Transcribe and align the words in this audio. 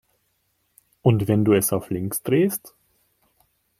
Und 1.03 1.27
wenn 1.27 1.45
du 1.45 1.51
es 1.53 1.71
auf 1.71 1.91
links 1.91 2.23
drehst? 2.23 2.73